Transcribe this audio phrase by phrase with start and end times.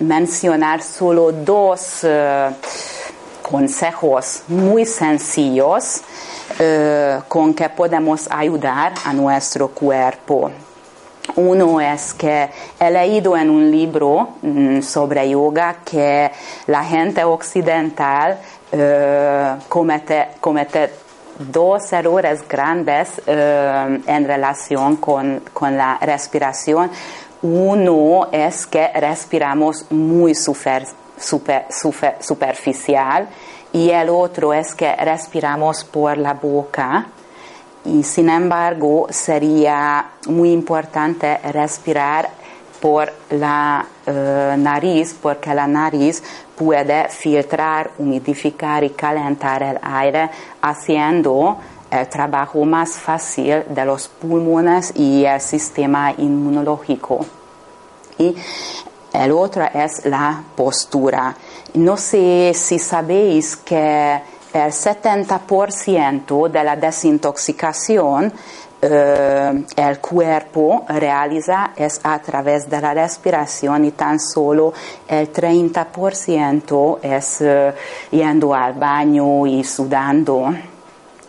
[0.00, 2.52] mencionar solo dos uh,
[3.42, 6.00] consejos muy sencillos
[6.58, 10.50] uh, con que podemos ayudar a nuestro cuerpo.
[11.36, 16.30] Uno es que he leído en un libro mm, sobre yoga que
[16.66, 18.38] la gente occidental
[19.68, 20.90] comete, comete
[21.38, 26.90] dos errores grandes en relación con, con la respiración.
[27.42, 30.86] Uno es que respiramos muy super,
[31.18, 33.28] super, super, superficial
[33.72, 37.06] y el otro es que respiramos por la boca
[37.84, 42.28] y sin embargo sería muy importante respirar
[42.78, 44.10] por la uh,
[44.58, 46.22] nariz porque la nariz
[46.56, 50.28] puede filtrar, humidificar y calentar el aire
[50.60, 51.56] haciendo
[51.90, 57.39] el trabajo más fácil de los pulmones y el sistema inmunológico.
[58.20, 58.36] Y
[59.14, 61.34] el otro es la postura.
[61.74, 64.20] No sé si sabéis que
[64.52, 68.32] el 70% de la desintoxicación
[68.82, 74.72] eh, el cuerpo realiza es a través de la respiración y tan solo
[75.08, 77.74] el 30% es eh,
[78.10, 80.54] yendo al baño y sudando.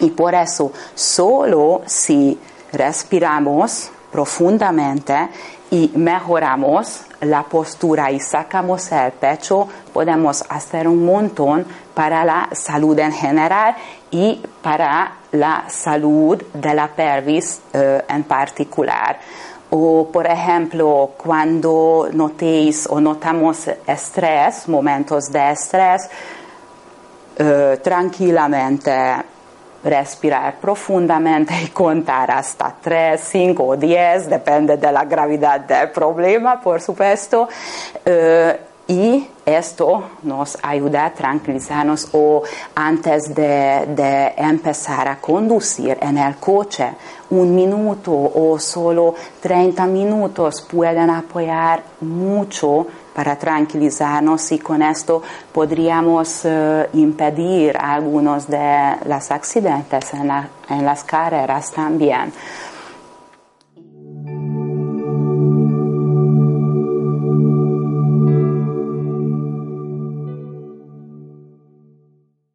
[0.00, 2.38] Y por eso, solo si
[2.72, 5.28] respiramos profundamente
[5.70, 12.98] y mejoramos la postura y sacamos el pecho, podemos hacer un montón para la salud
[12.98, 13.76] en general
[14.10, 19.18] y para la salud de la pelvis eh, en particular.
[19.70, 26.08] O, por ejemplo, cuando notéis o notamos estrés, momentos de estrés,
[27.36, 28.90] eh, tranquilamente
[29.82, 36.60] respirar profundamente y contar hasta 3, 5 o 10, depende de la gravedad del problema,
[36.60, 37.48] por supuesto.
[38.04, 42.42] Eh, y esto nos ayuda a tranquilizarnos o
[42.74, 46.92] antes de, de, empezar a conducir en el coche,
[47.30, 55.22] un minuto o solo 30 minutos pueden apoyar mucho para tranquilizarnos y con esto
[55.52, 62.32] podríamos uh, impedir algunos de los accidentes en las carreras también.